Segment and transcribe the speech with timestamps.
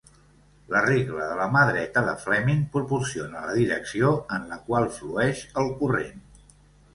[0.75, 5.45] La regla de la mà dreta de Fleming proporciona la direcció en la qual flueix
[5.63, 6.27] el corrent.